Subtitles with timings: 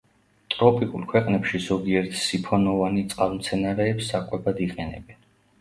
[0.53, 5.23] ტროპიკულ ქვეყნებში ზოგიერთ სიფონოვანი წყალმცენარეებს საკვებად იყენებენ.